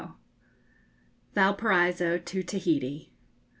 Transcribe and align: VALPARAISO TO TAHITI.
VALPARAISO 1.35 2.17
TO 2.25 2.41
TAHITI. 2.41 3.11